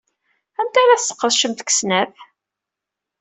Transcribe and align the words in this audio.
Anta 0.59 0.79
ara 0.81 0.99
tesqedcemt 1.01 1.59
deg-sent? 1.63 2.17